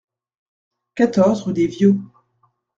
quatorze 0.95 1.43
rue 1.43 1.53
des 1.53 1.67
Vios 1.67 2.01